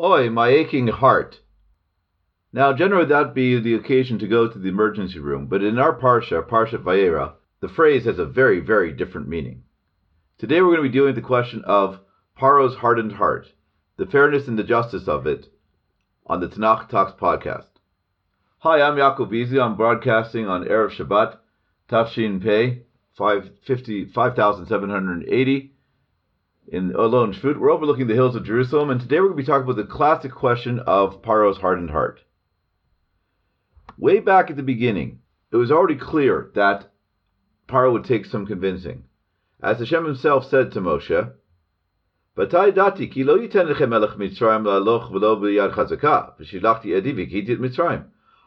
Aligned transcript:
Oi, 0.00 0.28
my 0.28 0.48
aching 0.48 0.88
heart. 0.88 1.40
Now, 2.52 2.72
generally 2.72 3.06
that 3.06 3.26
would 3.26 3.34
be 3.34 3.60
the 3.60 3.76
occasion 3.76 4.18
to 4.18 4.26
go 4.26 4.48
to 4.48 4.58
the 4.58 4.68
emergency 4.68 5.20
room, 5.20 5.46
but 5.46 5.62
in 5.62 5.78
our 5.78 5.96
Parsha, 5.96 6.42
Parsha 6.42 6.82
Va'era, 6.82 7.34
the 7.60 7.68
phrase 7.68 8.04
has 8.06 8.18
a 8.18 8.26
very, 8.26 8.58
very 8.58 8.90
different 8.90 9.28
meaning. 9.28 9.62
Today 10.36 10.60
we're 10.60 10.74
going 10.74 10.82
to 10.82 10.88
be 10.88 10.92
dealing 10.92 11.14
with 11.14 11.14
the 11.14 11.20
question 11.20 11.62
of 11.64 12.00
Paro's 12.36 12.74
hardened 12.74 13.12
heart, 13.12 13.52
the 13.96 14.06
fairness 14.06 14.48
and 14.48 14.58
the 14.58 14.64
justice 14.64 15.06
of 15.06 15.28
it, 15.28 15.46
on 16.26 16.40
the 16.40 16.48
Tanakh 16.48 16.88
Talks 16.88 17.12
podcast. 17.12 17.68
Hi, 18.58 18.82
I'm 18.82 18.96
Yaakov 18.96 19.30
Beasley. 19.30 19.60
I'm 19.60 19.76
broadcasting 19.76 20.48
on 20.48 20.64
Erev 20.64 20.90
Shabbat, 20.90 21.36
Tafshin 21.88 22.42
Pei, 22.42 22.82
5780 23.16 25.73
in 26.68 26.94
Alon 26.94 27.32
Shvut. 27.32 27.58
We're 27.58 27.70
overlooking 27.70 28.06
the 28.06 28.14
hills 28.14 28.36
of 28.36 28.44
Jerusalem, 28.44 28.90
and 28.90 29.00
today 29.00 29.20
we're 29.20 29.28
going 29.28 29.36
to 29.36 29.42
be 29.42 29.46
talking 29.46 29.64
about 29.64 29.76
the 29.76 29.84
classic 29.84 30.32
question 30.32 30.78
of 30.80 31.22
Paro's 31.22 31.58
hardened 31.58 31.90
heart. 31.90 32.20
Way 33.98 34.20
back 34.20 34.50
at 34.50 34.56
the 34.56 34.62
beginning, 34.62 35.20
it 35.52 35.56
was 35.56 35.70
already 35.70 35.96
clear 35.96 36.50
that 36.54 36.90
Paro 37.68 37.92
would 37.92 38.04
take 38.04 38.24
some 38.24 38.46
convincing. 38.46 39.04
As 39.62 39.78
Hashem 39.78 40.04
himself 40.04 40.48
said 40.48 40.72
to 40.72 40.80
Moshe, 40.80 41.32
"Batai 42.36 42.72
dati 42.72 43.10
ki 43.10 43.24
lo 43.24 43.38
Mitzrayim." 47.60 48.04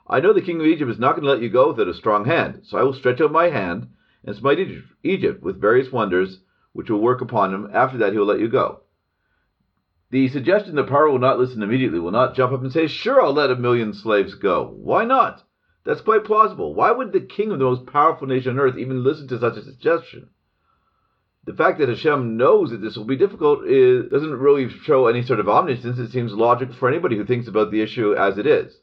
I 0.09 0.19
know 0.19 0.33
the 0.33 0.41
king 0.41 0.59
of 0.59 0.65
Egypt 0.65 0.91
is 0.91 0.99
not 0.99 1.15
going 1.15 1.23
to 1.23 1.29
let 1.29 1.41
you 1.41 1.49
go 1.49 1.67
without 1.69 1.87
a 1.87 1.93
strong 1.93 2.25
hand, 2.25 2.61
so 2.63 2.77
I 2.77 2.83
will 2.83 2.93
stretch 2.93 3.21
out 3.21 3.31
my 3.31 3.49
hand 3.49 3.87
and 4.23 4.35
smite 4.35 4.59
Egypt 5.03 5.43
with 5.43 5.61
various 5.61 5.91
wonders 5.91 6.39
which 6.77 6.91
will 6.91 7.01
work 7.01 7.21
upon 7.21 7.51
him. 7.51 7.67
After 7.73 7.97
that, 7.97 8.13
he 8.13 8.19
will 8.19 8.27
let 8.27 8.39
you 8.39 8.47
go. 8.47 8.81
The 10.11 10.27
suggestion 10.27 10.75
that 10.75 10.85
Paro 10.85 11.11
will 11.11 11.17
not 11.17 11.39
listen 11.39 11.63
immediately, 11.63 11.97
will 11.97 12.11
not 12.11 12.35
jump 12.35 12.53
up 12.53 12.61
and 12.61 12.71
say, 12.71 12.85
Sure, 12.85 13.19
I'll 13.19 13.33
let 13.33 13.49
a 13.49 13.55
million 13.55 13.93
slaves 13.93 14.35
go. 14.35 14.75
Why 14.77 15.03
not? 15.03 15.41
That's 15.85 16.01
quite 16.01 16.23
plausible. 16.23 16.75
Why 16.75 16.91
would 16.91 17.13
the 17.13 17.19
king 17.19 17.51
of 17.51 17.57
the 17.57 17.65
most 17.65 17.87
powerful 17.87 18.27
nation 18.27 18.51
on 18.51 18.59
earth 18.59 18.77
even 18.77 19.03
listen 19.03 19.27
to 19.29 19.39
such 19.39 19.57
a 19.57 19.63
suggestion? 19.63 20.29
The 21.45 21.55
fact 21.55 21.79
that 21.79 21.89
Hashem 21.89 22.37
knows 22.37 22.69
that 22.69 22.81
this 22.81 22.95
will 22.95 23.05
be 23.05 23.17
difficult 23.17 23.65
is, 23.65 24.11
doesn't 24.11 24.37
really 24.37 24.69
show 24.69 25.07
any 25.07 25.23
sort 25.23 25.39
of 25.39 25.49
omniscience. 25.49 25.97
It 25.97 26.11
seems 26.11 26.31
logical 26.31 26.75
for 26.75 26.87
anybody 26.87 27.17
who 27.17 27.25
thinks 27.25 27.47
about 27.47 27.71
the 27.71 27.81
issue 27.81 28.13
as 28.13 28.37
it 28.37 28.45
is. 28.45 28.77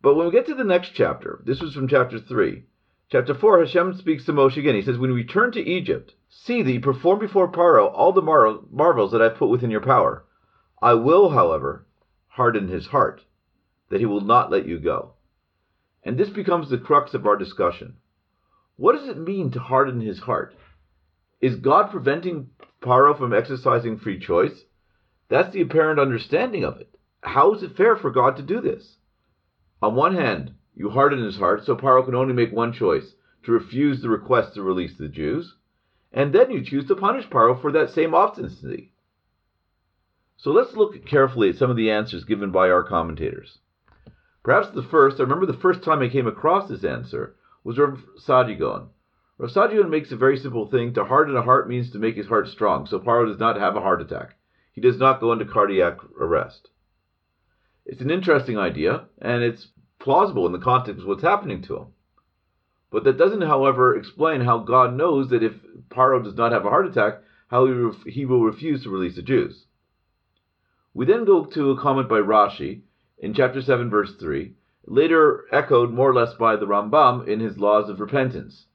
But 0.00 0.14
when 0.14 0.24
we 0.24 0.32
get 0.32 0.46
to 0.46 0.54
the 0.54 0.64
next 0.64 0.92
chapter, 0.94 1.42
this 1.44 1.60
was 1.60 1.74
from 1.74 1.86
chapter 1.86 2.18
3. 2.18 2.64
Chapter 3.12 3.34
4, 3.34 3.58
Hashem 3.58 3.98
speaks 3.98 4.24
to 4.24 4.32
Moshe 4.32 4.56
again. 4.56 4.74
He 4.74 4.80
says, 4.80 4.96
When 4.96 5.10
you 5.10 5.16
return 5.16 5.52
to 5.52 5.60
Egypt, 5.60 6.14
see 6.30 6.62
you 6.62 6.80
perform 6.80 7.18
before 7.18 7.52
Paro 7.52 7.92
all 7.92 8.14
the 8.14 8.22
mar- 8.22 8.60
marvels 8.70 9.12
that 9.12 9.20
I 9.20 9.24
have 9.24 9.36
put 9.36 9.50
within 9.50 9.70
your 9.70 9.82
power. 9.82 10.24
I 10.80 10.94
will, 10.94 11.28
however, 11.28 11.84
harden 12.26 12.68
his 12.68 12.86
heart, 12.86 13.20
that 13.90 14.00
he 14.00 14.06
will 14.06 14.22
not 14.22 14.50
let 14.50 14.66
you 14.66 14.78
go. 14.78 15.12
And 16.02 16.16
this 16.16 16.30
becomes 16.30 16.70
the 16.70 16.78
crux 16.78 17.12
of 17.12 17.26
our 17.26 17.36
discussion. 17.36 17.98
What 18.76 18.96
does 18.96 19.06
it 19.06 19.18
mean 19.18 19.50
to 19.50 19.60
harden 19.60 20.00
his 20.00 20.20
heart? 20.20 20.54
Is 21.42 21.56
God 21.56 21.90
preventing 21.90 22.48
Paro 22.80 23.18
from 23.18 23.34
exercising 23.34 23.98
free 23.98 24.20
choice? 24.20 24.58
That's 25.28 25.52
the 25.52 25.60
apparent 25.60 26.00
understanding 26.00 26.64
of 26.64 26.80
it. 26.80 26.94
How 27.20 27.52
is 27.52 27.62
it 27.62 27.76
fair 27.76 27.94
for 27.94 28.10
God 28.10 28.38
to 28.38 28.42
do 28.42 28.62
this? 28.62 28.96
On 29.82 29.94
one 29.94 30.14
hand, 30.14 30.54
you 30.74 30.90
harden 30.90 31.22
his 31.22 31.36
heart 31.36 31.64
so 31.64 31.76
Paro 31.76 32.04
can 32.04 32.14
only 32.14 32.34
make 32.34 32.52
one 32.52 32.72
choice 32.72 33.14
to 33.44 33.52
refuse 33.52 34.00
the 34.00 34.08
request 34.08 34.54
to 34.54 34.62
release 34.62 34.96
the 34.96 35.08
Jews, 35.08 35.54
and 36.12 36.32
then 36.32 36.50
you 36.50 36.64
choose 36.64 36.86
to 36.88 36.94
punish 36.94 37.28
Paro 37.28 37.60
for 37.60 37.72
that 37.72 37.90
same 37.90 38.14
obstinacy. 38.14 38.92
So 40.36 40.50
let's 40.50 40.74
look 40.74 41.06
carefully 41.06 41.50
at 41.50 41.56
some 41.56 41.70
of 41.70 41.76
the 41.76 41.90
answers 41.90 42.24
given 42.24 42.50
by 42.50 42.68
our 42.70 42.82
commentators. 42.82 43.58
Perhaps 44.42 44.70
the 44.74 44.82
first, 44.82 45.20
I 45.20 45.22
remember 45.22 45.46
the 45.46 45.52
first 45.52 45.84
time 45.84 46.02
I 46.02 46.08
came 46.08 46.26
across 46.26 46.68
this 46.68 46.84
answer, 46.84 47.36
was 47.62 47.78
Rav 47.78 48.00
Saadia 48.26 48.58
Gaon. 48.58 48.88
Rav 49.38 49.50
Saadia 49.50 49.80
Gaon 49.80 49.90
makes 49.90 50.10
a 50.10 50.16
very 50.16 50.36
simple 50.36 50.66
thing. 50.66 50.94
To 50.94 51.04
harden 51.04 51.36
a 51.36 51.42
heart 51.42 51.68
means 51.68 51.90
to 51.92 51.98
make 51.98 52.16
his 52.16 52.26
heart 52.26 52.48
strong, 52.48 52.86
so 52.86 52.98
Paro 52.98 53.26
does 53.26 53.38
not 53.38 53.56
have 53.56 53.76
a 53.76 53.80
heart 53.80 54.02
attack. 54.02 54.34
He 54.72 54.80
does 54.80 54.98
not 54.98 55.20
go 55.20 55.32
into 55.32 55.44
cardiac 55.44 55.98
arrest. 56.18 56.70
It's 57.86 58.00
an 58.00 58.10
interesting 58.10 58.58
idea, 58.58 59.04
and 59.20 59.42
it's 59.42 59.68
plausible 60.02 60.46
in 60.46 60.52
the 60.52 60.58
context 60.58 61.00
of 61.00 61.06
what's 61.06 61.22
happening 61.22 61.62
to 61.62 61.76
him. 61.76 61.86
But 62.90 63.04
that 63.04 63.16
doesn't, 63.16 63.40
however, 63.40 63.96
explain 63.96 64.42
how 64.42 64.58
God 64.58 64.94
knows 64.94 65.30
that 65.30 65.42
if 65.42 65.54
Paro 65.88 66.22
does 66.22 66.34
not 66.34 66.52
have 66.52 66.66
a 66.66 66.68
heart 66.68 66.86
attack, 66.86 67.22
how 67.48 67.66
he, 67.66 67.72
ref- 67.72 68.04
he 68.04 68.26
will 68.26 68.44
refuse 68.44 68.82
to 68.82 68.90
release 68.90 69.16
the 69.16 69.22
Jews. 69.22 69.64
We 70.92 71.06
then 71.06 71.24
go 71.24 71.46
to 71.46 71.70
a 71.70 71.80
comment 71.80 72.08
by 72.08 72.18
Rashi 72.18 72.82
in 73.16 73.32
chapter 73.32 73.62
7, 73.62 73.88
verse 73.88 74.12
3, 74.20 74.52
later 74.84 75.44
echoed 75.52 75.90
more 75.90 76.10
or 76.10 76.14
less 76.14 76.34
by 76.34 76.56
the 76.56 76.66
Rambam 76.66 77.26
in 77.26 77.40
his 77.40 77.56
Laws 77.56 77.88
of 77.88 78.00
Repentance. 78.00 78.66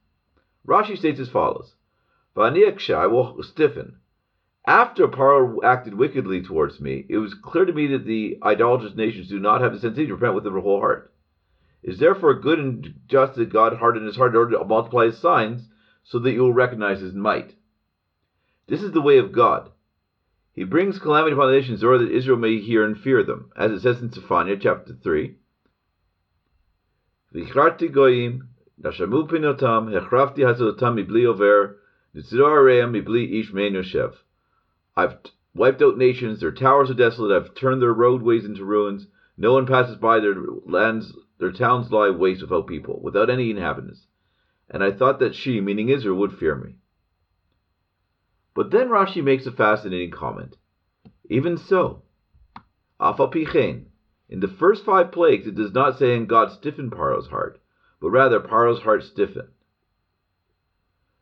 Rashi 0.66 0.96
states 0.96 1.20
as 1.20 1.28
follows 1.28 1.74
I 2.36 3.06
will 3.06 3.42
stiffen. 3.42 3.96
After 4.66 5.08
Paro 5.08 5.62
acted 5.62 5.94
wickedly 5.94 6.42
towards 6.42 6.80
me, 6.80 7.06
it 7.08 7.18
was 7.18 7.34
clear 7.34 7.64
to 7.64 7.72
me 7.72 7.86
that 7.88 8.04
the 8.04 8.38
idolatrous 8.42 8.94
nations 8.94 9.28
do 9.28 9.38
not 9.38 9.60
have 9.60 9.72
the 9.72 9.78
sensitivity 9.78 10.08
to 10.08 10.14
repent 10.14 10.34
with 10.34 10.44
their 10.44 10.60
whole 10.60 10.80
heart. 10.80 11.12
Is 11.82 11.98
therefore 11.98 12.34
good 12.34 12.58
and 12.58 12.94
just 13.06 13.34
that 13.36 13.52
God 13.52 13.76
hardened 13.76 14.06
his 14.06 14.16
heart 14.16 14.32
in 14.32 14.36
order 14.36 14.58
to 14.58 14.64
multiply 14.64 15.06
his 15.06 15.18
signs, 15.18 15.68
so 16.02 16.18
that 16.18 16.32
you 16.32 16.40
will 16.40 16.52
recognize 16.52 17.00
his 17.00 17.14
might. 17.14 17.54
This 18.66 18.82
is 18.82 18.92
the 18.92 19.00
way 19.00 19.18
of 19.18 19.32
God. 19.32 19.70
He 20.52 20.64
brings 20.64 20.98
calamity 20.98 21.34
upon 21.34 21.50
the 21.50 21.56
nations 21.56 21.82
in 21.82 21.88
order 21.88 22.04
that 22.04 22.14
Israel 22.14 22.36
may 22.36 22.58
hear 22.58 22.84
and 22.84 22.98
fear 22.98 23.22
them, 23.22 23.52
as 23.56 23.70
it 23.70 23.80
says 23.80 24.02
in 24.02 24.10
Zephaniah 24.10 24.56
chapter 24.60 24.92
3. 24.92 25.36
Vicharti 27.32 27.92
goyim, 27.92 28.48
nashamu 28.82 29.28
pinotam, 29.28 29.88
hechrafti 29.88 30.38
hazotam 30.38 30.96
mibli 30.96 31.26
over, 31.26 31.78
nitzir 32.14 32.90
mibli 32.90 33.40
ish 33.40 33.52
menushev. 33.52 34.14
I've 34.96 35.18
wiped 35.54 35.80
out 35.80 35.96
nations, 35.96 36.40
their 36.40 36.50
towers 36.50 36.90
are 36.90 36.94
desolate, 36.94 37.36
I've 37.36 37.54
turned 37.54 37.80
their 37.80 37.92
roadways 37.92 38.44
into 38.44 38.64
ruins, 38.64 39.06
no 39.36 39.52
one 39.52 39.66
passes 39.66 39.96
by, 39.96 40.18
their 40.18 40.34
lands, 40.66 41.12
their 41.38 41.52
towns 41.52 41.90
lie 41.90 42.10
waste 42.10 42.42
without 42.42 42.66
people, 42.66 43.00
without 43.02 43.30
any 43.30 43.50
inhabitants. 43.50 44.06
And 44.70 44.82
I 44.82 44.92
thought 44.92 45.20
that 45.20 45.34
she, 45.34 45.60
meaning 45.60 45.88
Israel, 45.88 46.16
would 46.16 46.38
fear 46.38 46.54
me. 46.54 46.76
But 48.54 48.70
then 48.70 48.88
Rashi 48.88 49.22
makes 49.22 49.46
a 49.46 49.52
fascinating 49.52 50.10
comment. 50.10 50.56
Even 51.30 51.56
so, 51.56 52.02
Afapichen, 53.00 53.84
in 54.28 54.40
the 54.40 54.48
first 54.48 54.84
five 54.84 55.12
plagues, 55.12 55.46
it 55.46 55.54
does 55.54 55.72
not 55.72 55.98
say, 55.98 56.16
and 56.16 56.28
God 56.28 56.52
stiffened 56.52 56.92
Paro's 56.92 57.28
heart, 57.28 57.60
but 58.00 58.10
rather 58.10 58.40
Paro's 58.40 58.80
heart 58.80 59.04
stiffened. 59.04 59.48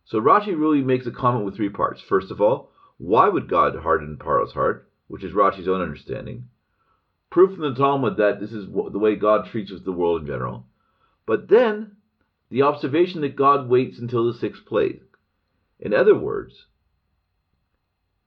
So 0.07 0.21
Rashi 0.21 0.59
really 0.59 0.83
makes 0.83 1.07
a 1.07 1.11
comment 1.11 1.45
with 1.45 1.57
three 1.57 1.69
parts. 1.69 2.01
First 2.01 2.31
of 2.31 2.41
all, 2.41 2.71
why 2.99 3.29
would 3.29 3.49
God 3.49 3.77
harden 3.77 4.17
Paro's 4.17 4.53
heart, 4.53 4.89
which 5.09 5.23
is 5.23 5.33
Rashi's 5.33 5.69
own 5.69 5.83
understanding? 5.83 6.49
Proof 7.31 7.57
from 7.57 7.75
the 7.75 7.75
Talmud 7.75 8.17
that 8.17 8.41
this 8.41 8.53
is 8.53 8.67
the 8.67 8.99
way 8.99 9.17
God 9.17 9.47
treats 9.47 9.71
with 9.71 9.85
the 9.85 9.93
world 9.93 10.23
in 10.23 10.27
general. 10.27 10.67
But 11.27 11.49
then, 11.49 11.97
the 12.51 12.63
observation 12.63 13.21
that 13.23 13.37
God 13.37 13.69
waits 13.69 13.99
until 13.99 14.27
the 14.27 14.39
sixth 14.39 14.65
plague. 14.65 15.03
In 15.81 15.93
other 15.93 16.17
words, 16.17 16.67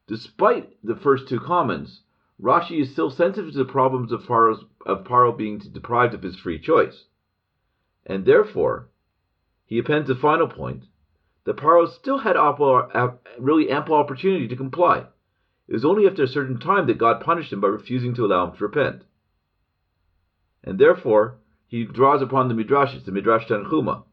despite 0.07 0.83
the 0.83 0.95
first 0.95 1.27
two 1.27 1.39
comments, 1.39 2.01
Rashi 2.41 2.81
is 2.81 2.91
still 2.91 3.09
sensitive 3.09 3.51
to 3.51 3.57
the 3.57 3.65
problems 3.65 4.11
of, 4.11 4.23
Paro's, 4.23 4.63
of 4.85 5.03
Paro 5.03 5.35
being 5.35 5.59
deprived 5.59 6.13
of 6.13 6.23
his 6.23 6.37
free 6.37 6.59
choice. 6.59 7.05
And 8.05 8.25
therefore, 8.25 8.89
he 9.65 9.77
appends 9.77 10.09
a 10.09 10.15
final 10.15 10.47
point 10.47 10.85
that 11.45 11.57
Paro 11.57 11.87
still 11.87 12.19
had 12.19 12.37
uh, 12.37 13.11
really 13.37 13.69
ample 13.69 13.95
opportunity 13.95 14.47
to 14.47 14.55
comply. 14.55 15.05
It 15.69 15.73
was 15.73 15.85
only 15.85 16.07
after 16.07 16.23
a 16.23 16.27
certain 16.27 16.57
time 16.59 16.87
that 16.87 16.97
God 16.97 17.21
punished 17.21 17.53
him 17.53 17.61
by 17.61 17.67
refusing 17.67 18.15
to 18.15 18.25
allow 18.25 18.47
him 18.47 18.57
to 18.57 18.63
repent. 18.63 19.03
And 20.63 20.79
therefore, 20.79 21.37
he 21.67 21.85
draws 21.85 22.23
upon 22.23 22.47
the 22.47 22.55
Midrashis, 22.55 23.05
the 23.05 23.11
Midrash 23.11 23.45
Tanchuma. 23.47 24.03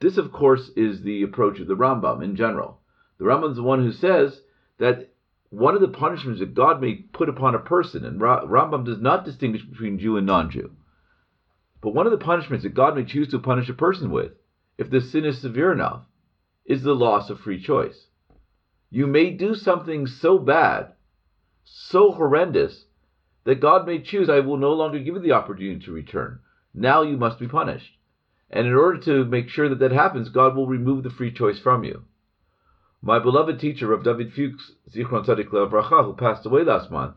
This, 0.00 0.16
of 0.16 0.32
course, 0.32 0.70
is 0.76 1.02
the 1.02 1.22
approach 1.22 1.60
of 1.60 1.66
the 1.66 1.76
Rambam 1.76 2.24
in 2.24 2.34
general. 2.34 2.80
The 3.18 3.26
Rambam 3.26 3.50
is 3.50 3.56
the 3.56 3.62
one 3.62 3.84
who 3.84 3.92
says 3.92 4.40
that 4.78 5.10
one 5.50 5.74
of 5.74 5.82
the 5.82 5.88
punishments 5.88 6.40
that 6.40 6.54
God 6.54 6.80
may 6.80 6.94
put 6.94 7.28
upon 7.28 7.54
a 7.54 7.58
person, 7.58 8.02
and 8.06 8.18
Rambam 8.18 8.86
does 8.86 9.02
not 9.02 9.26
distinguish 9.26 9.62
between 9.62 9.98
Jew 9.98 10.16
and 10.16 10.26
non 10.26 10.48
Jew, 10.48 10.70
but 11.82 11.92
one 11.92 12.06
of 12.06 12.12
the 12.12 12.24
punishments 12.24 12.62
that 12.62 12.72
God 12.72 12.96
may 12.96 13.04
choose 13.04 13.28
to 13.32 13.38
punish 13.38 13.68
a 13.68 13.74
person 13.74 14.10
with, 14.10 14.32
if 14.78 14.88
the 14.88 15.02
sin 15.02 15.26
is 15.26 15.42
severe 15.42 15.72
enough, 15.72 16.06
is 16.64 16.82
the 16.82 16.94
loss 16.94 17.28
of 17.28 17.40
free 17.40 17.62
choice. 17.62 18.06
You 18.90 19.06
may 19.06 19.30
do 19.30 19.54
something 19.54 20.06
so 20.06 20.38
bad, 20.38 20.94
so 21.64 22.10
horrendous, 22.10 22.86
that 23.44 23.60
God 23.60 23.86
may 23.86 24.02
choose, 24.02 24.28
I 24.28 24.40
will 24.40 24.56
no 24.56 24.72
longer 24.72 24.98
give 24.98 25.14
you 25.14 25.20
the 25.20 25.32
opportunity 25.32 25.84
to 25.86 25.92
return. 25.92 26.40
Now 26.74 27.02
you 27.02 27.16
must 27.16 27.38
be 27.38 27.48
punished. 27.48 27.96
And 28.50 28.66
in 28.66 28.74
order 28.74 28.98
to 29.02 29.24
make 29.24 29.48
sure 29.48 29.68
that 29.68 29.78
that 29.78 29.92
happens, 29.92 30.28
God 30.28 30.56
will 30.56 30.66
remove 30.66 31.04
the 31.04 31.10
free 31.10 31.32
choice 31.32 31.58
from 31.58 31.84
you. 31.84 32.02
My 33.00 33.18
beloved 33.18 33.60
teacher 33.60 33.92
of 33.92 34.04
David 34.04 34.32
Fuchs, 34.32 34.72
Zichron 34.90 35.24
Tzadik 35.24 35.52
Lev 35.52 35.70
Racha, 35.70 36.04
who 36.04 36.14
passed 36.14 36.44
away 36.44 36.64
last 36.64 36.90
month, 36.90 37.14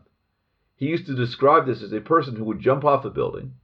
He 0.76 0.86
used 0.86 1.06
to 1.06 1.14
describe 1.14 1.66
this 1.66 1.82
as 1.82 1.92
a 1.92 2.00
person 2.00 2.36
who 2.36 2.44
would 2.44 2.60
jump 2.60 2.84
off 2.84 3.04
a 3.04 3.10
building, 3.10 3.54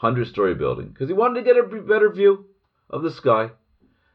100 0.00 0.28
story 0.28 0.54
building, 0.54 0.88
because 0.88 1.08
he 1.08 1.14
wanted 1.14 1.40
to 1.40 1.46
get 1.46 1.56
a 1.56 1.62
better 1.62 2.10
view 2.10 2.46
of 2.88 3.02
the 3.02 3.10
sky. 3.10 3.50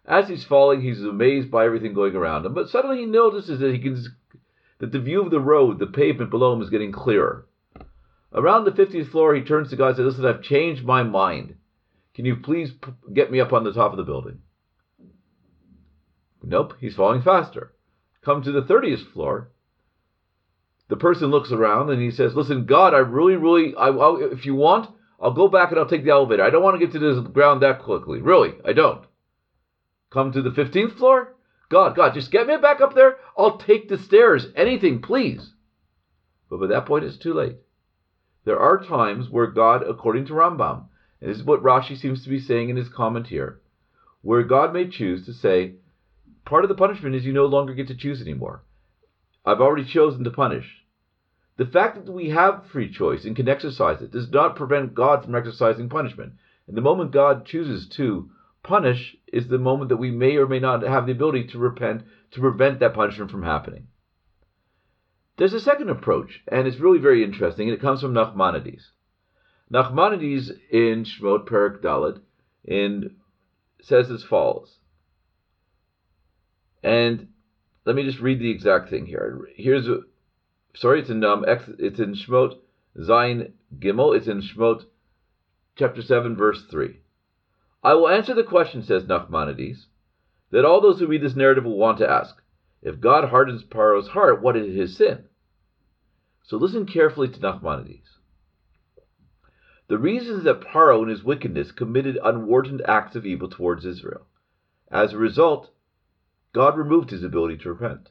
As 0.07 0.27
he's 0.27 0.45
falling, 0.45 0.81
he's 0.81 1.01
amazed 1.01 1.49
by 1.49 1.65
everything 1.65 1.93
going 1.93 2.15
around 2.15 2.45
him, 2.45 2.53
but 2.53 2.69
suddenly 2.69 2.99
he 2.99 3.05
notices 3.05 3.59
that 3.59 3.73
he 3.73 3.79
can 3.79 4.03
that 4.79 4.91
the 4.91 4.99
view 4.99 5.21
of 5.21 5.31
the 5.31 5.39
road, 5.39 5.79
the 5.79 5.87
pavement 5.87 6.29
below 6.29 6.53
him, 6.53 6.61
is 6.61 6.69
getting 6.69 6.91
clearer. 6.91 7.47
Around 8.33 8.65
the 8.65 8.71
50th 8.71 9.09
floor, 9.09 9.33
he 9.33 9.41
turns 9.41 9.69
to 9.69 9.77
God 9.77 9.87
and 9.87 9.97
says, 9.97 10.05
Listen, 10.05 10.25
I've 10.25 10.41
changed 10.41 10.83
my 10.83 11.03
mind. 11.03 11.55
Can 12.13 12.25
you 12.25 12.35
please 12.35 12.71
get 13.13 13.31
me 13.31 13.39
up 13.39 13.53
on 13.53 13.63
the 13.63 13.73
top 13.73 13.91
of 13.91 13.97
the 13.97 14.03
building? 14.03 14.39
Nope, 16.43 16.73
he's 16.79 16.95
falling 16.95 17.21
faster. 17.21 17.73
Come 18.23 18.43
to 18.43 18.51
the 18.51 18.61
30th 18.61 19.11
floor. 19.13 19.51
The 20.87 20.97
person 20.97 21.31
looks 21.31 21.51
around 21.51 21.89
and 21.89 22.01
he 22.01 22.11
says, 22.11 22.35
Listen, 22.35 22.65
God, 22.65 22.93
I 22.93 22.99
really, 22.99 23.35
really, 23.35 23.73
I, 23.75 23.87
I'll, 23.87 24.17
if 24.17 24.45
you 24.45 24.55
want, 24.55 24.93
I'll 25.19 25.33
go 25.33 25.47
back 25.47 25.71
and 25.71 25.79
I'll 25.79 25.87
take 25.87 26.03
the 26.03 26.11
elevator. 26.11 26.43
I 26.43 26.49
don't 26.49 26.61
want 26.61 26.79
to 26.79 26.85
get 26.85 26.93
to 26.93 26.99
the 26.99 27.21
ground 27.21 27.63
that 27.63 27.81
quickly. 27.81 28.21
Really, 28.21 28.53
I 28.65 28.73
don't. 28.73 29.05
Come 30.15 30.31
to 30.31 30.41
the 30.41 30.49
15th 30.49 30.97
floor. 30.97 31.35
God, 31.67 31.93
God, 31.93 32.13
just 32.13 32.31
get 32.31 32.47
me 32.47 32.55
back 32.55 32.79
up 32.79 32.95
there. 32.95 33.17
I'll 33.37 33.57
take 33.57 33.89
the 33.89 33.97
stairs. 33.97 34.47
Anything, 34.55 35.01
please. 35.01 35.51
But 36.49 36.61
by 36.61 36.67
that 36.67 36.85
point, 36.85 37.03
it's 37.03 37.17
too 37.17 37.33
late. 37.33 37.57
There 38.45 38.57
are 38.57 38.81
times 38.81 39.29
where 39.29 39.47
God, 39.47 39.83
according 39.83 40.27
to 40.27 40.33
Rambam, 40.33 40.85
and 41.19 41.29
this 41.29 41.39
is 41.39 41.43
what 41.43 41.61
Rashi 41.61 41.97
seems 41.97 42.23
to 42.23 42.29
be 42.29 42.39
saying 42.39 42.69
in 42.69 42.77
his 42.77 42.87
comment 42.87 43.27
here, 43.27 43.59
where 44.21 44.43
God 44.43 44.71
may 44.71 44.87
choose 44.87 45.25
to 45.25 45.33
say, 45.33 45.73
part 46.45 46.63
of 46.63 46.69
the 46.69 46.75
punishment 46.75 47.13
is 47.13 47.25
you 47.25 47.33
no 47.33 47.47
longer 47.47 47.73
get 47.73 47.89
to 47.89 47.95
choose 47.95 48.21
anymore. 48.21 48.63
I've 49.45 49.59
already 49.59 49.83
chosen 49.83 50.23
to 50.23 50.31
punish. 50.31 50.85
The 51.57 51.65
fact 51.65 52.05
that 52.05 52.09
we 52.09 52.29
have 52.29 52.67
free 52.71 52.89
choice 52.89 53.25
and 53.25 53.35
can 53.35 53.49
exercise 53.49 54.01
it 54.01 54.11
does 54.11 54.29
not 54.29 54.55
prevent 54.55 54.95
God 54.95 55.25
from 55.25 55.35
exercising 55.35 55.89
punishment. 55.89 56.31
And 56.69 56.77
the 56.77 56.81
moment 56.81 57.11
God 57.11 57.45
chooses 57.45 57.89
to 57.97 58.29
punish 58.65 59.15
is 59.31 59.47
the 59.47 59.57
moment 59.57 59.89
that 59.89 59.97
we 59.97 60.11
may 60.11 60.35
or 60.35 60.47
may 60.47 60.59
not 60.59 60.81
have 60.83 61.05
the 61.05 61.11
ability 61.11 61.47
to 61.47 61.57
repent 61.57 62.03
to 62.31 62.39
prevent 62.39 62.79
that 62.79 62.93
punishment 62.93 63.31
from 63.31 63.43
happening. 63.43 63.87
There's 65.37 65.53
a 65.53 65.59
second 65.59 65.89
approach, 65.89 66.41
and 66.47 66.67
it's 66.67 66.79
really 66.79 66.99
very 66.99 67.23
interesting, 67.23 67.67
and 67.67 67.77
it 67.77 67.81
comes 67.81 68.01
from 68.01 68.13
Nachmanides. 68.13 68.83
Nachmanides 69.71 70.51
in 70.69 71.05
Shmot 71.05 71.47
Perek 71.47 71.81
Dalet 71.81 72.19
in, 72.63 73.15
says 73.81 74.09
as 74.09 74.23
follows. 74.23 74.77
And 76.83 77.29
let 77.85 77.95
me 77.95 78.03
just 78.03 78.19
read 78.19 78.39
the 78.39 78.51
exact 78.51 78.89
thing 78.89 79.05
here. 79.05 79.47
Here's 79.55 79.87
a, 79.87 80.01
sorry, 80.75 81.01
it's 81.01 81.09
in 81.09 81.23
um, 81.23 81.45
it's 81.47 81.99
in 81.99 82.15
Shmot 82.15 82.57
Zayin 82.97 83.51
Gimel. 83.77 84.15
It's 84.15 84.27
in 84.27 84.41
Shmot 84.41 84.85
chapter 85.75 86.01
seven, 86.01 86.35
verse 86.35 86.63
three. 86.69 86.99
I 87.85 87.93
will 87.93 88.09
answer 88.09 88.33
the 88.33 88.43
question, 88.43 88.81
says 88.81 89.03
Nachmanides, 89.03 89.85
that 90.49 90.65
all 90.65 90.81
those 90.81 90.99
who 90.99 91.05
read 91.05 91.21
this 91.21 91.35
narrative 91.35 91.65
will 91.65 91.77
want 91.77 91.99
to 91.99 92.09
ask. 92.09 92.35
If 92.81 92.99
God 92.99 93.29
hardens 93.29 93.63
Paro's 93.63 94.07
heart, 94.07 94.41
what 94.41 94.57
is 94.57 94.75
his 94.75 94.97
sin? 94.97 95.25
So 96.41 96.57
listen 96.57 96.87
carefully 96.87 97.27
to 97.27 97.39
Nachmanides. 97.39 98.17
The 99.87 99.99
reason 99.99 100.37
is 100.39 100.43
that 100.45 100.61
Paro 100.61 101.03
in 101.03 101.09
his 101.09 101.23
wickedness 101.23 101.71
committed 101.71 102.17
unwarranted 102.23 102.81
acts 102.87 103.15
of 103.15 103.23
evil 103.23 103.49
towards 103.49 103.85
Israel. 103.85 104.25
As 104.89 105.13
a 105.13 105.19
result, 105.19 105.69
God 106.53 106.79
removed 106.79 107.11
his 107.11 107.23
ability 107.23 107.57
to 107.57 107.69
repent. 107.71 108.09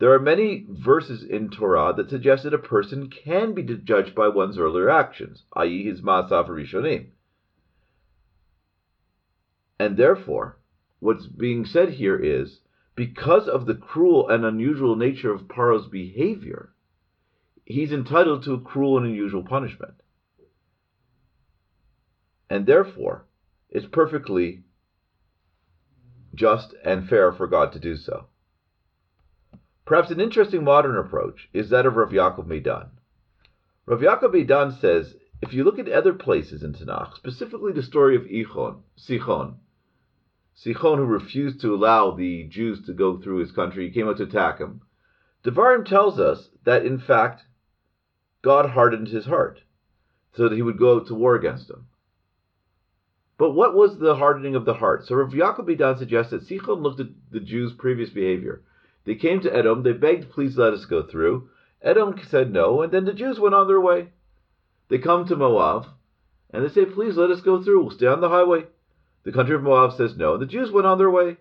There 0.00 0.12
are 0.12 0.18
many 0.18 0.66
verses 0.68 1.22
in 1.22 1.48
Torah 1.48 1.94
that 1.96 2.10
suggest 2.10 2.42
that 2.42 2.52
a 2.52 2.58
person 2.58 3.08
can 3.08 3.54
be 3.54 3.62
judged 3.62 4.16
by 4.16 4.26
one's 4.26 4.58
earlier 4.58 4.90
actions, 4.90 5.44
i.e., 5.52 5.84
his 5.84 6.02
Masav 6.02 6.48
Rishonim. 6.48 7.10
And 9.78 9.96
therefore, 9.96 10.58
what's 11.00 11.26
being 11.26 11.64
said 11.64 11.90
here 11.90 12.16
is 12.16 12.60
because 12.94 13.48
of 13.48 13.66
the 13.66 13.74
cruel 13.74 14.28
and 14.28 14.44
unusual 14.44 14.96
nature 14.96 15.32
of 15.32 15.48
Paro's 15.48 15.88
behavior, 15.88 16.72
he's 17.64 17.92
entitled 17.92 18.44
to 18.44 18.54
a 18.54 18.60
cruel 18.60 18.98
and 18.98 19.06
unusual 19.06 19.42
punishment. 19.42 19.94
And 22.48 22.66
therefore, 22.66 23.26
it's 23.68 23.86
perfectly 23.86 24.62
just 26.34 26.74
and 26.84 27.08
fair 27.08 27.32
for 27.32 27.46
God 27.46 27.72
to 27.72 27.80
do 27.80 27.96
so. 27.96 28.26
Perhaps 29.84 30.10
an 30.10 30.20
interesting 30.20 30.64
modern 30.64 30.96
approach 30.96 31.48
is 31.52 31.70
that 31.70 31.86
of 31.86 31.96
Rav 31.96 32.10
Yaakov 32.10 32.46
Meidan. 32.46 32.90
Rav 33.86 34.00
Yaakov 34.00 34.32
Meidan 34.32 34.80
says 34.80 35.14
if 35.42 35.52
you 35.52 35.64
look 35.64 35.78
at 35.78 35.88
other 35.88 36.14
places 36.14 36.62
in 36.62 36.72
Tanakh, 36.72 37.16
specifically 37.16 37.72
the 37.72 37.82
story 37.82 38.16
of 38.16 38.22
Ichon, 38.22 38.80
Sichon, 38.96 39.56
Sichon, 40.56 40.98
who 40.98 41.04
refused 41.04 41.60
to 41.60 41.74
allow 41.74 42.12
the 42.12 42.44
Jews 42.44 42.84
to 42.86 42.92
go 42.92 43.20
through 43.20 43.38
his 43.38 43.52
country, 43.52 43.90
came 43.90 44.08
out 44.08 44.18
to 44.18 44.22
attack 44.24 44.58
him. 44.58 44.82
Devarim 45.44 45.84
tells 45.84 46.18
us 46.18 46.48
that, 46.64 46.86
in 46.86 46.98
fact, 46.98 47.42
God 48.42 48.70
hardened 48.70 49.08
his 49.08 49.26
heart 49.26 49.60
so 50.34 50.48
that 50.48 50.54
he 50.54 50.62
would 50.62 50.78
go 50.78 50.96
out 50.96 51.06
to 51.08 51.14
war 51.14 51.34
against 51.34 51.70
him. 51.70 51.86
But 53.36 53.52
what 53.52 53.74
was 53.74 53.98
the 53.98 54.14
hardening 54.14 54.54
of 54.54 54.64
the 54.64 54.74
heart? 54.74 55.06
So 55.06 55.16
Rav 55.16 55.32
Yaakov 55.32 55.66
Meidan 55.66 55.98
suggests 55.98 56.30
that 56.30 56.46
Sichon 56.46 56.82
looked 56.82 57.00
at 57.00 57.08
the 57.32 57.40
Jews' 57.40 57.72
previous 57.72 58.10
behavior. 58.10 58.62
They 59.04 59.16
came 59.16 59.40
to 59.40 59.54
Edom, 59.54 59.82
they 59.82 59.92
begged, 59.92 60.30
please 60.30 60.56
let 60.56 60.72
us 60.72 60.86
go 60.86 61.02
through. 61.02 61.48
Edom 61.82 62.18
said 62.28 62.52
no, 62.52 62.82
and 62.82 62.92
then 62.92 63.04
the 63.04 63.12
Jews 63.12 63.38
went 63.38 63.54
on 63.54 63.66
their 63.66 63.80
way. 63.80 64.10
They 64.88 64.98
come 64.98 65.26
to 65.26 65.36
Moab, 65.36 65.86
and 66.50 66.64
they 66.64 66.72
say, 66.72 66.84
please 66.86 67.16
let 67.16 67.30
us 67.30 67.40
go 67.40 67.62
through, 67.62 67.82
we'll 67.82 67.90
stay 67.90 68.06
on 68.06 68.20
the 68.20 68.28
highway. 68.28 68.64
The 69.24 69.32
country 69.32 69.54
of 69.54 69.62
Moab 69.62 69.92
says 69.92 70.16
no. 70.16 70.34
And 70.34 70.42
the 70.42 70.46
Jews 70.46 70.70
went 70.70 70.86
on 70.86 70.98
their 70.98 71.10
way. 71.10 71.38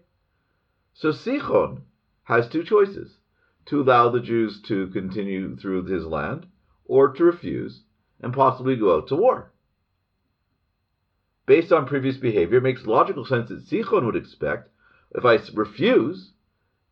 So 0.93 1.11
Sichon 1.11 1.81
has 2.23 2.47
two 2.47 2.63
choices 2.63 3.17
to 3.65 3.81
allow 3.81 4.09
the 4.09 4.19
Jews 4.19 4.61
to 4.63 4.87
continue 4.87 5.55
through 5.55 5.85
his 5.85 6.05
land 6.05 6.47
or 6.85 7.13
to 7.13 7.23
refuse 7.23 7.83
and 8.21 8.33
possibly 8.33 8.75
go 8.75 8.97
out 8.97 9.07
to 9.07 9.15
war. 9.15 9.51
Based 11.45 11.71
on 11.73 11.85
previous 11.85 12.17
behavior, 12.17 12.59
it 12.59 12.63
makes 12.63 12.85
logical 12.85 13.25
sense 13.25 13.49
that 13.49 13.65
Sichon 13.65 14.05
would 14.05 14.15
expect 14.15 14.69
if 15.13 15.25
I 15.25 15.39
refuse, 15.53 16.31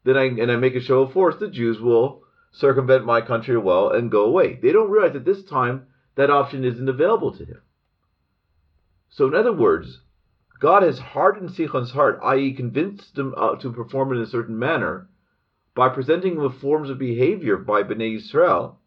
then 0.03 0.17
I, 0.17 0.25
and 0.25 0.51
I 0.51 0.57
make 0.57 0.75
a 0.75 0.81
show 0.81 1.03
of 1.03 1.13
force, 1.13 1.37
the 1.37 1.49
Jews 1.49 1.79
will 1.79 2.23
circumvent 2.51 3.05
my 3.05 3.21
country 3.21 3.57
well 3.57 3.89
and 3.89 4.11
go 4.11 4.25
away. 4.25 4.59
They 4.61 4.71
don't 4.71 4.91
realize 4.91 5.15
at 5.15 5.25
this 5.25 5.43
time 5.43 5.87
that 6.15 6.29
option 6.29 6.65
isn't 6.65 6.89
available 6.89 7.31
to 7.37 7.45
him. 7.45 7.61
So, 9.09 9.27
in 9.27 9.35
other 9.35 9.53
words, 9.53 10.01
God 10.61 10.83
has 10.83 10.99
hardened 10.99 11.49
Sichon's 11.49 11.89
heart, 11.89 12.19
i.e., 12.21 12.53
convinced 12.53 13.17
him 13.17 13.33
uh, 13.35 13.55
to 13.55 13.73
perform 13.73 14.13
in 14.13 14.21
a 14.21 14.27
certain 14.27 14.59
manner, 14.59 15.09
by 15.73 15.89
presenting 15.89 16.33
him 16.33 16.43
with 16.43 16.61
forms 16.61 16.91
of 16.91 16.99
behavior 16.99 17.57
by 17.57 17.81
Bnei 17.81 18.17
Israel 18.17 18.79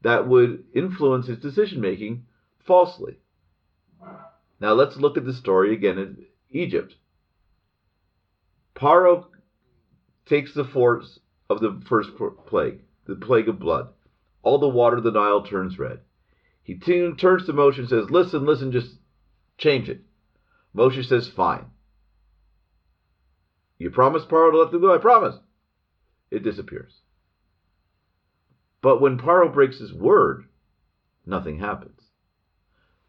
that 0.00 0.26
would 0.26 0.64
influence 0.74 1.26
his 1.26 1.38
decision 1.38 1.82
making 1.82 2.24
falsely. 2.64 3.18
Now 4.60 4.72
let's 4.72 4.96
look 4.96 5.18
at 5.18 5.26
the 5.26 5.34
story 5.34 5.74
again 5.74 5.98
in 5.98 6.24
Egypt. 6.48 6.94
Paro 8.74 9.26
takes 10.24 10.54
the 10.54 10.64
force 10.64 11.20
of 11.50 11.60
the 11.60 11.82
first 11.86 12.10
plague, 12.46 12.80
the 13.06 13.16
plague 13.16 13.48
of 13.48 13.58
blood. 13.58 13.88
All 14.42 14.58
the 14.58 14.68
water 14.68 14.96
of 14.96 15.04
the 15.04 15.10
Nile 15.10 15.42
turns 15.42 15.78
red. 15.78 16.00
He 16.62 16.78
turns 16.78 17.18
to 17.18 17.52
Moshe 17.52 17.78
and 17.78 17.88
says, 17.90 18.08
Listen, 18.08 18.46
listen, 18.46 18.72
just 18.72 18.94
change 19.58 19.90
it. 19.90 20.00
Moshe 20.74 21.04
says, 21.04 21.28
Fine. 21.28 21.66
You 23.78 23.90
promise 23.90 24.24
Paro 24.24 24.52
to 24.52 24.58
let 24.58 24.70
them 24.70 24.82
go? 24.82 24.94
I 24.94 24.98
promise. 24.98 25.36
It 26.30 26.42
disappears. 26.42 26.92
But 28.82 29.00
when 29.00 29.18
Paro 29.18 29.52
breaks 29.52 29.78
his 29.78 29.92
word, 29.92 30.44
nothing 31.26 31.58
happens. 31.58 32.00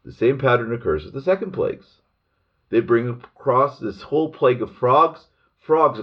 The 0.04 0.12
same 0.12 0.38
pattern 0.38 0.72
occurs 0.72 1.04
with 1.04 1.14
the 1.14 1.22
second 1.22 1.52
plagues. 1.52 2.00
They 2.70 2.80
bring 2.80 3.08
across 3.08 3.78
this 3.78 4.02
whole 4.02 4.32
plague 4.32 4.62
of 4.62 4.74
frogs. 4.74 5.26
Frogs 5.58 6.00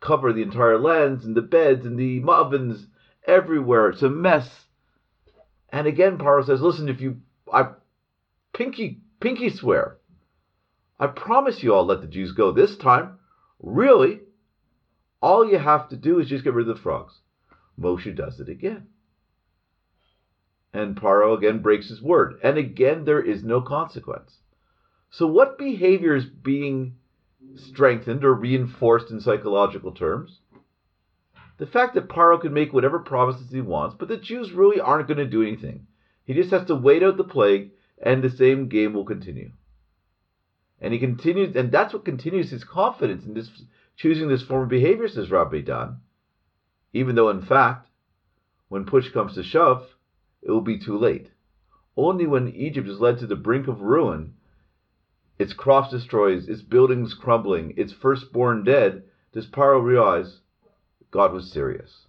cover 0.00 0.32
the 0.32 0.42
entire 0.42 0.78
lands 0.78 1.24
and 1.24 1.36
the 1.36 1.42
beds 1.42 1.86
and 1.86 1.98
the 1.98 2.22
ovens 2.28 2.86
everywhere. 3.26 3.90
It's 3.90 4.02
a 4.02 4.10
mess. 4.10 4.66
And 5.70 5.86
again, 5.86 6.18
Paro 6.18 6.44
says, 6.44 6.60
"Listen, 6.60 6.88
if 6.88 7.00
you, 7.00 7.20
I, 7.50 7.74
pinky, 8.52 9.00
pinky 9.20 9.50
swear, 9.50 9.98
I 11.00 11.06
promise 11.06 11.62
you 11.62 11.74
I'll 11.74 11.86
let 11.86 12.02
the 12.02 12.06
Jews 12.06 12.32
go 12.32 12.52
this 12.52 12.76
time. 12.76 13.18
Really? 13.58 14.20
All 15.22 15.50
you 15.50 15.58
have 15.58 15.88
to 15.88 15.96
do 15.96 16.18
is 16.18 16.28
just 16.28 16.44
get 16.44 16.52
rid 16.52 16.68
of 16.68 16.76
the 16.76 16.82
frogs. 16.82 17.20
Moshe 17.80 18.14
does 18.14 18.38
it 18.38 18.50
again. 18.50 18.86
And 20.74 20.94
Paro 20.94 21.36
again 21.36 21.62
breaks 21.62 21.88
his 21.88 22.02
word. 22.02 22.38
And 22.42 22.58
again, 22.58 23.06
there 23.06 23.20
is 23.20 23.42
no 23.42 23.62
consequence. 23.62 24.40
So, 25.08 25.26
what 25.26 25.58
behavior 25.58 26.14
is 26.14 26.26
being 26.26 26.96
strengthened 27.56 28.22
or 28.22 28.34
reinforced 28.34 29.10
in 29.10 29.20
psychological 29.20 29.92
terms? 29.92 30.40
The 31.56 31.66
fact 31.66 31.94
that 31.94 32.08
Paro 32.08 32.40
can 32.40 32.52
make 32.52 32.74
whatever 32.74 32.98
promises 32.98 33.50
he 33.50 33.62
wants, 33.62 33.96
but 33.98 34.08
the 34.08 34.18
Jews 34.18 34.52
really 34.52 34.80
aren't 34.80 35.08
going 35.08 35.18
to 35.18 35.26
do 35.26 35.42
anything. 35.42 35.86
He 36.24 36.34
just 36.34 36.50
has 36.50 36.66
to 36.66 36.74
wait 36.74 37.02
out 37.02 37.16
the 37.16 37.24
plague, 37.24 37.70
and 38.00 38.22
the 38.22 38.30
same 38.30 38.68
game 38.68 38.92
will 38.92 39.04
continue. 39.04 39.50
And 40.80 40.92
he 40.92 40.98
continues, 40.98 41.54
and 41.56 41.70
that's 41.70 41.92
what 41.92 42.04
continues 42.04 42.50
his 42.50 42.64
confidence 42.64 43.24
in 43.24 43.34
this 43.34 43.50
choosing 43.96 44.28
this 44.28 44.42
form 44.42 44.62
of 44.62 44.68
behavior, 44.68 45.08
says 45.08 45.30
Rav 45.30 45.52
Medan. 45.52 45.98
Even 46.92 47.14
though, 47.14 47.28
in 47.28 47.42
fact, 47.42 47.88
when 48.68 48.86
push 48.86 49.10
comes 49.10 49.34
to 49.34 49.42
shove, 49.42 49.86
it 50.42 50.50
will 50.50 50.62
be 50.62 50.78
too 50.78 50.96
late. 50.96 51.30
Only 51.96 52.26
when 52.26 52.48
Egypt 52.48 52.88
is 52.88 52.98
led 52.98 53.18
to 53.18 53.26
the 53.26 53.36
brink 53.36 53.68
of 53.68 53.82
ruin, 53.82 54.34
its 55.38 55.52
crops 55.52 55.90
destroyed, 55.90 56.48
its 56.48 56.62
buildings 56.62 57.14
crumbling, 57.14 57.74
its 57.76 57.92
firstborn 57.92 58.64
dead, 58.64 59.02
does 59.32 59.46
Paro 59.46 59.82
realize 59.82 60.40
God 61.10 61.32
was 61.32 61.52
serious. 61.52 62.06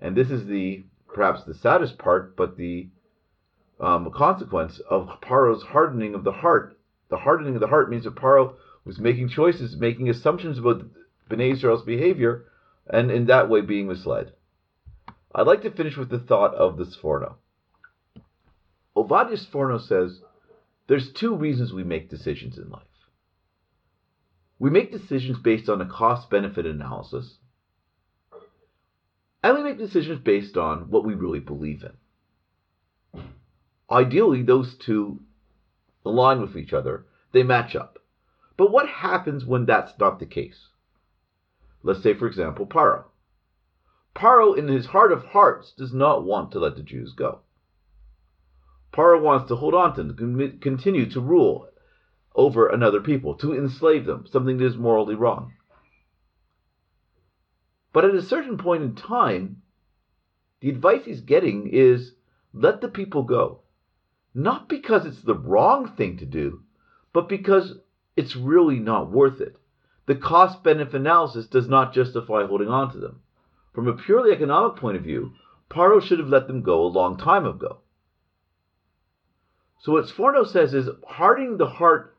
And 0.00 0.16
this 0.16 0.30
is 0.30 0.46
the 0.46 0.84
perhaps 1.08 1.44
the 1.44 1.54
saddest 1.54 1.98
part, 1.98 2.36
but 2.36 2.56
the 2.56 2.88
um, 3.80 4.10
consequence 4.12 4.80
of 4.88 5.08
Paro's 5.20 5.62
hardening 5.62 6.14
of 6.14 6.24
the 6.24 6.32
heart. 6.32 6.78
The 7.12 7.18
hardening 7.18 7.54
of 7.56 7.60
the 7.60 7.66
heart 7.66 7.90
means 7.90 8.04
that 8.04 8.14
Paro 8.14 8.54
was 8.86 8.98
making 8.98 9.28
choices, 9.28 9.76
making 9.76 10.08
assumptions 10.08 10.56
about 10.56 10.86
Bnei 11.28 11.52
Israel's 11.52 11.84
behavior, 11.84 12.46
and 12.86 13.10
in 13.10 13.26
that 13.26 13.50
way 13.50 13.60
being 13.60 13.86
misled. 13.86 14.32
I'd 15.34 15.46
like 15.46 15.60
to 15.60 15.70
finish 15.70 15.98
with 15.98 16.08
the 16.08 16.18
thought 16.18 16.54
of 16.54 16.78
the 16.78 16.84
Sforno. 16.84 17.34
Ovadia 18.96 19.36
Sforno 19.36 19.78
says 19.78 20.22
there's 20.86 21.12
two 21.12 21.36
reasons 21.36 21.70
we 21.70 21.84
make 21.84 22.08
decisions 22.08 22.56
in 22.56 22.70
life. 22.70 22.82
We 24.58 24.70
make 24.70 24.90
decisions 24.90 25.36
based 25.38 25.68
on 25.68 25.82
a 25.82 25.86
cost 25.86 26.30
benefit 26.30 26.64
analysis, 26.64 27.36
and 29.42 29.58
we 29.58 29.62
make 29.62 29.76
decisions 29.76 30.20
based 30.20 30.56
on 30.56 30.88
what 30.88 31.04
we 31.04 31.12
really 31.12 31.40
believe 31.40 31.84
in. 31.84 33.22
Ideally, 33.90 34.44
those 34.44 34.74
two 34.76 35.20
align 36.04 36.40
with 36.40 36.56
each 36.56 36.72
other, 36.72 37.06
they 37.32 37.42
match 37.42 37.74
up. 37.76 37.98
But 38.56 38.70
what 38.70 38.88
happens 38.88 39.44
when 39.44 39.66
that's 39.66 39.98
not 39.98 40.18
the 40.18 40.26
case? 40.26 40.68
Let's 41.82 42.02
say, 42.02 42.14
for 42.14 42.26
example, 42.26 42.66
Paro. 42.66 43.04
Paro, 44.14 44.56
in 44.56 44.68
his 44.68 44.86
heart 44.86 45.12
of 45.12 45.24
hearts, 45.26 45.72
does 45.72 45.92
not 45.92 46.24
want 46.24 46.52
to 46.52 46.58
let 46.58 46.76
the 46.76 46.82
Jews 46.82 47.12
go. 47.12 47.40
Paro 48.92 49.20
wants 49.20 49.48
to 49.48 49.56
hold 49.56 49.74
on 49.74 49.94
to 49.96 50.02
them, 50.02 50.58
continue 50.60 51.08
to 51.10 51.20
rule 51.20 51.68
over 52.34 52.68
another 52.68 53.00
people, 53.00 53.34
to 53.36 53.54
enslave 53.54 54.04
them, 54.04 54.26
something 54.30 54.58
that 54.58 54.66
is 54.66 54.76
morally 54.76 55.14
wrong. 55.14 55.54
But 57.92 58.04
at 58.04 58.14
a 58.14 58.22
certain 58.22 58.58
point 58.58 58.82
in 58.82 58.94
time, 58.94 59.62
the 60.60 60.68
advice 60.68 61.04
he's 61.04 61.20
getting 61.20 61.68
is 61.68 62.12
let 62.52 62.80
the 62.80 62.88
people 62.88 63.22
go. 63.22 63.60
Not 64.34 64.68
because 64.68 65.04
it's 65.04 65.22
the 65.22 65.34
wrong 65.34 65.88
thing 65.88 66.16
to 66.18 66.26
do, 66.26 66.62
but 67.12 67.28
because 67.28 67.74
it's 68.16 68.34
really 68.36 68.78
not 68.78 69.10
worth 69.10 69.40
it. 69.40 69.56
The 70.06 70.14
cost 70.16 70.62
benefit 70.62 70.94
analysis 70.94 71.46
does 71.46 71.68
not 71.68 71.92
justify 71.92 72.46
holding 72.46 72.68
on 72.68 72.92
to 72.92 72.98
them. 72.98 73.20
From 73.72 73.88
a 73.88 73.96
purely 73.96 74.32
economic 74.32 74.76
point 74.76 74.96
of 74.96 75.02
view, 75.02 75.32
Paro 75.70 76.02
should 76.02 76.18
have 76.18 76.28
let 76.28 76.46
them 76.46 76.62
go 76.62 76.82
a 76.82 76.86
long 76.86 77.16
time 77.16 77.46
ago. 77.46 77.78
So 79.80 79.92
what 79.92 80.06
Sforno 80.06 80.46
says 80.46 80.74
is 80.74 80.88
hardening 81.06 81.56
the 81.56 81.66
heart 81.66 82.16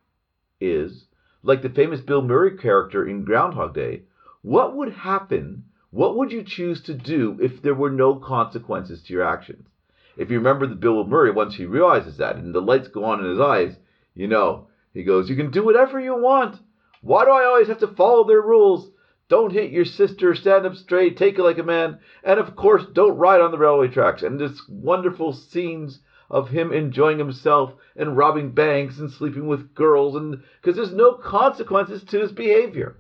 is, 0.60 1.06
like 1.44 1.62
the 1.62 1.70
famous 1.70 2.02
Bill 2.02 2.22
Murray 2.22 2.58
character 2.58 3.08
in 3.08 3.24
Groundhog 3.24 3.74
Day, 3.74 4.04
what 4.42 4.76
would 4.76 4.92
happen, 4.92 5.66
what 5.92 6.18
would 6.18 6.32
you 6.32 6.44
choose 6.44 6.82
to 6.84 6.94
do 6.94 7.38
if 7.42 7.62
there 7.62 7.76
were 7.76 7.92
no 7.92 8.16
consequences 8.16 9.04
to 9.04 9.14
your 9.14 9.24
actions? 9.24 9.68
If 10.16 10.30
you 10.30 10.38
remember 10.38 10.68
the 10.68 10.76
Bill 10.76 11.02
of 11.02 11.08
Murray, 11.08 11.32
once 11.32 11.56
he 11.56 11.66
realizes 11.66 12.18
that 12.18 12.36
and 12.36 12.54
the 12.54 12.62
lights 12.62 12.88
go 12.88 13.04
on 13.04 13.20
in 13.20 13.30
his 13.30 13.40
eyes, 13.40 13.76
you 14.14 14.28
know, 14.28 14.68
he 14.94 15.04
goes, 15.04 15.30
You 15.30 15.36
can 15.36 15.50
do 15.50 15.64
whatever 15.64 16.00
you 16.00 16.16
want. 16.16 16.60
Why 17.02 17.26
do 17.26 17.32
I 17.32 17.46
always 17.46 17.68
have 17.68 17.80
to 17.80 17.88
follow 17.88 18.24
their 18.24 18.42
rules? 18.42 18.92
Don't 19.28 19.52
hit 19.52 19.72
your 19.72 19.86
sister, 19.86 20.36
stand 20.36 20.66
up 20.66 20.76
straight, 20.76 21.18
take 21.18 21.40
it 21.40 21.44
like 21.44 21.58
a 21.58 21.64
man, 21.64 22.00
and 22.24 22.40
of 22.40 22.56
course, 22.56 22.86
don't 22.94 23.18
ride 23.18 23.42
on 23.42 23.52
the 23.52 23.58
railway 23.58 23.88
tracks. 23.88 24.22
And 24.22 24.40
this 24.40 24.62
wonderful 24.68 25.34
scenes 25.34 26.00
of 26.30 26.50
him 26.50 26.72
enjoying 26.74 27.20
himself 27.20 27.74
and 27.96 28.18
robbing 28.18 28.52
banks 28.52 29.00
and 29.00 29.12
sleeping 29.12 29.48
with 29.48 29.76
girls 29.76 30.16
and 30.16 30.44
because 30.62 30.76
there's 30.76 30.94
no 30.94 31.14
consequences 31.14 32.04
to 32.06 32.20
his 32.20 32.32
behavior. 32.32 32.98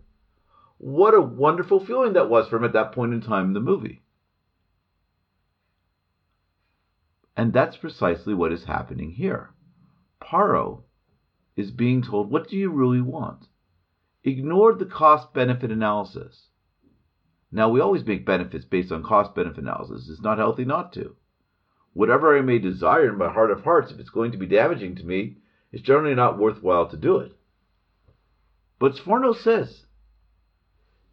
What 0.77 1.13
a 1.13 1.21
wonderful 1.21 1.85
feeling 1.85 2.13
that 2.13 2.29
was 2.29 2.47
for 2.47 2.57
him 2.57 2.63
at 2.63 2.73
that 2.73 2.91
point 2.91 3.13
in 3.13 3.21
time 3.21 3.47
in 3.47 3.53
the 3.53 3.59
movie. 3.59 4.02
And 7.35 7.51
that's 7.51 7.77
precisely 7.77 8.33
what 8.33 8.51
is 8.51 8.65
happening 8.65 9.11
here. 9.11 9.49
Paro 10.21 10.83
is 11.55 11.71
being 11.71 12.01
told, 12.01 12.29
What 12.29 12.47
do 12.47 12.55
you 12.55 12.69
really 12.69 13.01
want? 13.01 13.47
Ignore 14.23 14.75
the 14.75 14.85
cost 14.85 15.33
benefit 15.33 15.71
analysis. 15.71 16.47
Now, 17.51 17.69
we 17.69 17.81
always 17.81 18.05
make 18.05 18.25
benefits 18.25 18.65
based 18.65 18.91
on 18.91 19.03
cost 19.03 19.35
benefit 19.35 19.59
analysis. 19.59 20.09
It's 20.09 20.21
not 20.21 20.37
healthy 20.37 20.65
not 20.65 20.93
to. 20.93 21.15
Whatever 21.93 22.37
I 22.37 22.41
may 22.41 22.57
desire 22.57 23.09
in 23.09 23.17
my 23.17 23.31
heart 23.31 23.51
of 23.51 23.63
hearts, 23.63 23.91
if 23.91 23.99
it's 23.99 24.09
going 24.09 24.31
to 24.31 24.37
be 24.37 24.47
damaging 24.47 24.95
to 24.95 25.05
me, 25.05 25.37
it's 25.71 25.83
generally 25.83 26.15
not 26.15 26.39
worthwhile 26.39 26.87
to 26.89 26.97
do 26.97 27.17
it. 27.17 27.33
But 28.79 28.95
Sforno 28.95 29.35
says 29.35 29.85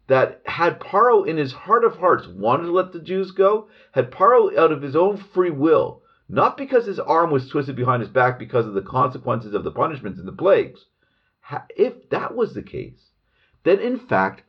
that 0.07 0.41
had 0.45 0.79
Paro 0.79 1.27
in 1.27 1.37
his 1.37 1.53
heart 1.53 1.83
of 1.83 1.97
hearts 1.97 2.27
wanted 2.27 2.65
to 2.65 2.71
let 2.71 2.91
the 2.91 2.99
Jews 2.99 3.31
go, 3.31 3.69
had 3.91 4.11
Paro 4.11 4.55
out 4.57 4.71
of 4.71 4.81
his 4.81 4.95
own 4.95 5.17
free 5.17 5.51
will, 5.51 6.01
not 6.31 6.55
because 6.55 6.85
his 6.85 6.99
arm 6.99 7.29
was 7.29 7.49
twisted 7.49 7.75
behind 7.75 8.01
his 8.01 8.09
back 8.09 8.39
because 8.39 8.65
of 8.65 8.73
the 8.73 8.81
consequences 8.81 9.53
of 9.53 9.65
the 9.65 9.71
punishments 9.71 10.17
and 10.17 10.27
the 10.27 10.31
plagues, 10.31 10.85
if 11.75 12.09
that 12.09 12.35
was 12.35 12.53
the 12.53 12.63
case, 12.63 13.11
then 13.63 13.79
in 13.79 13.99
fact 13.99 14.43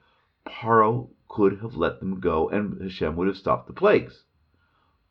Paro 0.47 1.11
could 1.29 1.59
have 1.59 1.75
let 1.75 1.99
them 1.99 2.21
go 2.21 2.49
and 2.49 2.81
Hashem 2.81 3.17
would 3.17 3.27
have 3.27 3.37
stopped 3.37 3.67
the 3.67 3.73
plagues. 3.73 4.23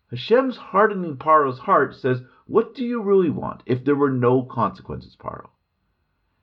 Hashem's 0.10 0.56
hardening 0.56 1.18
Paro's 1.18 1.60
heart 1.60 1.96
says, 1.96 2.22
What 2.46 2.74
do 2.74 2.86
you 2.86 3.02
really 3.02 3.30
want 3.30 3.64
if 3.66 3.84
there 3.84 3.96
were 3.96 4.12
no 4.12 4.44
consequences, 4.44 5.18
Paro? 5.20 5.50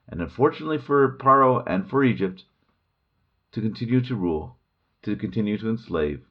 And 0.09 0.21
unfortunately 0.21 0.79
for 0.79 1.17
Paro 1.17 1.63
and 1.67 1.89
for 1.89 2.05
Egypt, 2.05 2.45
to 3.53 3.63
continue 3.63 4.03
to 4.03 4.15
rule, 4.15 4.59
to 5.03 5.17
continue 5.17 5.57
to 5.57 5.71
enslave, 5.71 6.23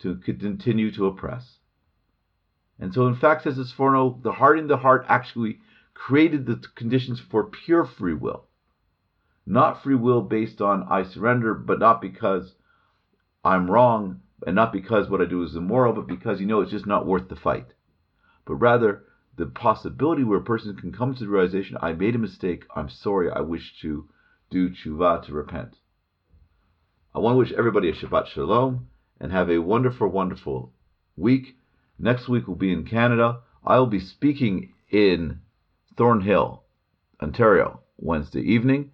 to 0.00 0.16
continue 0.16 0.90
to 0.92 1.06
oppress. 1.06 1.57
And 2.78 2.94
so, 2.94 3.06
in 3.06 3.16
fact, 3.16 3.44
says 3.44 3.56
Sforno, 3.56 4.22
the 4.22 4.32
hardening 4.32 4.68
the 4.68 4.76
heart 4.76 5.04
actually 5.08 5.60
created 5.94 6.46
the 6.46 6.62
conditions 6.76 7.20
for 7.20 7.44
pure 7.44 7.84
free 7.84 8.14
will. 8.14 8.46
Not 9.44 9.82
free 9.82 9.96
will 9.96 10.22
based 10.22 10.60
on 10.60 10.84
I 10.84 11.02
surrender, 11.02 11.54
but 11.54 11.78
not 11.78 12.00
because 12.00 12.54
I'm 13.44 13.70
wrong, 13.70 14.20
and 14.46 14.54
not 14.54 14.72
because 14.72 15.08
what 15.08 15.20
I 15.20 15.24
do 15.24 15.42
is 15.42 15.56
immoral, 15.56 15.92
but 15.92 16.06
because 16.06 16.40
you 16.40 16.46
know 16.46 16.60
it's 16.60 16.70
just 16.70 16.86
not 16.86 17.06
worth 17.06 17.28
the 17.28 17.36
fight. 17.36 17.72
But 18.44 18.56
rather, 18.56 19.04
the 19.36 19.46
possibility 19.46 20.24
where 20.24 20.38
a 20.38 20.44
person 20.44 20.76
can 20.76 20.92
come 20.92 21.14
to 21.14 21.24
the 21.24 21.30
realization, 21.30 21.76
I 21.80 21.92
made 21.92 22.14
a 22.14 22.18
mistake, 22.18 22.64
I'm 22.74 22.88
sorry, 22.88 23.30
I 23.30 23.40
wish 23.40 23.80
to 23.80 24.08
do 24.50 24.70
tshuva, 24.70 25.24
to 25.26 25.32
repent. 25.32 25.76
I 27.14 27.18
want 27.20 27.34
to 27.34 27.38
wish 27.38 27.52
everybody 27.52 27.88
a 27.88 27.92
Shabbat 27.92 28.26
Shalom 28.26 28.88
and 29.20 29.32
have 29.32 29.50
a 29.50 29.58
wonderful, 29.58 30.08
wonderful 30.08 30.72
week. 31.16 31.57
Next 31.98 32.28
week 32.28 32.46
we'll 32.46 32.56
be 32.56 32.72
in 32.72 32.84
Canada. 32.84 33.40
I 33.64 33.78
will 33.78 33.86
be 33.86 34.00
speaking 34.00 34.72
in 34.90 35.40
Thornhill, 35.96 36.62
Ontario, 37.20 37.80
Wednesday 37.96 38.40
evening. 38.40 38.92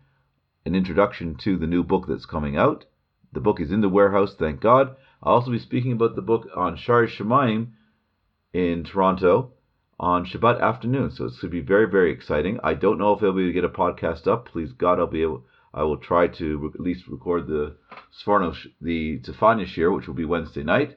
An 0.64 0.74
introduction 0.74 1.36
to 1.44 1.58
the 1.58 1.66
new 1.66 1.84
book 1.84 2.06
that's 2.08 2.24
coming 2.24 2.56
out. 2.56 2.86
The 3.32 3.40
book 3.40 3.60
is 3.60 3.70
in 3.70 3.82
the 3.82 3.88
warehouse, 3.90 4.34
thank 4.38 4.60
God. 4.60 4.96
I'll 5.22 5.34
also 5.34 5.50
be 5.50 5.58
speaking 5.58 5.92
about 5.92 6.16
the 6.16 6.22
book 6.22 6.48
on 6.56 6.76
Sha'arei 6.76 7.08
Shamayim 7.08 7.72
in 8.54 8.84
Toronto 8.84 9.52
on 10.00 10.24
Shabbat 10.24 10.60
afternoon. 10.60 11.10
So 11.10 11.26
it's 11.26 11.40
going 11.40 11.50
to 11.50 11.60
be 11.60 11.66
very, 11.66 11.88
very 11.88 12.10
exciting. 12.10 12.58
I 12.62 12.72
don't 12.72 12.98
know 12.98 13.12
if 13.12 13.22
I'll 13.22 13.32
be 13.32 13.42
able 13.42 13.48
to 13.50 13.52
get 13.52 13.64
a 13.64 13.68
podcast 13.68 14.26
up. 14.26 14.48
Please 14.48 14.72
God, 14.72 14.98
I'll 14.98 15.06
be 15.06 15.22
able. 15.22 15.44
I 15.74 15.82
will 15.82 15.98
try 15.98 16.28
to 16.28 16.72
at 16.72 16.80
least 16.80 17.08
record 17.08 17.48
the 17.48 17.76
Sforno, 18.22 18.56
the 18.80 19.18
Tefania 19.18 19.66
Shir, 19.66 19.90
which 19.90 20.06
will 20.06 20.14
be 20.14 20.24
Wednesday 20.24 20.62
night. 20.62 20.96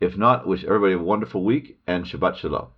If 0.00 0.16
not, 0.16 0.46
wish 0.46 0.64
everybody 0.64 0.92
a 0.92 0.98
wonderful 0.98 1.44
week 1.44 1.80
and 1.86 2.04
Shabbat 2.04 2.36
Shalom. 2.36 2.68